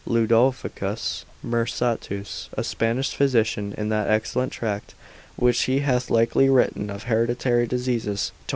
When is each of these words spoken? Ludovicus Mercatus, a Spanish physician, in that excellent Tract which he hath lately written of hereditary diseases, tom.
Ludovicus 0.07 1.25
Mercatus, 1.43 2.49
a 2.53 2.63
Spanish 2.63 3.13
physician, 3.13 3.71
in 3.77 3.89
that 3.89 4.09
excellent 4.09 4.51
Tract 4.51 4.95
which 5.35 5.61
he 5.65 5.81
hath 5.81 6.09
lately 6.09 6.49
written 6.49 6.89
of 6.89 7.03
hereditary 7.03 7.67
diseases, 7.67 8.29
tom. 8.35 8.47